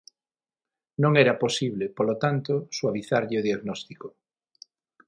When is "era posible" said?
1.23-1.85